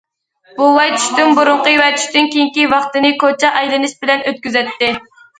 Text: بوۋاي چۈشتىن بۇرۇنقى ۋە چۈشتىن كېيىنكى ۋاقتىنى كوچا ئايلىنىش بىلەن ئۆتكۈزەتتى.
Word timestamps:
بوۋاي 0.59 0.91
چۈشتىن 0.93 1.33
بۇرۇنقى 1.39 1.73
ۋە 1.81 1.89
چۈشتىن 1.97 2.29
كېيىنكى 2.35 2.65
ۋاقتىنى 2.71 3.11
كوچا 3.25 3.51
ئايلىنىش 3.59 3.93
بىلەن 4.07 4.25
ئۆتكۈزەتتى. 4.33 4.91